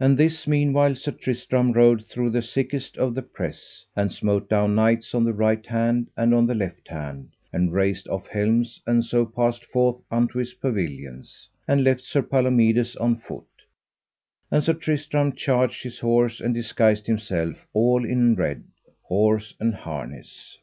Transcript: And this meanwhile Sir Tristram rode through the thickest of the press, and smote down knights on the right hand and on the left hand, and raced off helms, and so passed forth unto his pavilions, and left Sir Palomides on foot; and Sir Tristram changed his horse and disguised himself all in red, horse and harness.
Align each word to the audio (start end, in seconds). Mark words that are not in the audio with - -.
And 0.00 0.16
this 0.16 0.46
meanwhile 0.46 0.94
Sir 0.94 1.12
Tristram 1.12 1.72
rode 1.72 2.02
through 2.06 2.30
the 2.30 2.40
thickest 2.40 2.96
of 2.96 3.14
the 3.14 3.20
press, 3.20 3.84
and 3.94 4.10
smote 4.10 4.48
down 4.48 4.74
knights 4.74 5.14
on 5.14 5.24
the 5.24 5.34
right 5.34 5.66
hand 5.66 6.08
and 6.16 6.32
on 6.32 6.46
the 6.46 6.54
left 6.54 6.88
hand, 6.88 7.32
and 7.52 7.70
raced 7.70 8.08
off 8.08 8.28
helms, 8.28 8.80
and 8.86 9.04
so 9.04 9.26
passed 9.26 9.66
forth 9.66 10.00
unto 10.10 10.38
his 10.38 10.54
pavilions, 10.54 11.50
and 11.68 11.84
left 11.84 12.00
Sir 12.00 12.22
Palomides 12.22 12.96
on 12.96 13.16
foot; 13.16 13.44
and 14.50 14.64
Sir 14.64 14.72
Tristram 14.72 15.34
changed 15.34 15.82
his 15.82 15.98
horse 15.98 16.40
and 16.40 16.54
disguised 16.54 17.06
himself 17.06 17.66
all 17.74 18.06
in 18.06 18.36
red, 18.36 18.64
horse 19.02 19.52
and 19.60 19.74
harness. 19.74 20.56